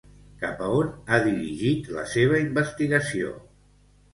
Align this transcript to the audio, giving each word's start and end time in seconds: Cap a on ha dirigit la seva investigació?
Cap 0.43 0.61
a 0.67 0.69
on 0.77 0.87
ha 1.09 1.19
dirigit 1.27 1.91
la 1.99 2.07
seva 2.15 2.41
investigació? 2.47 3.37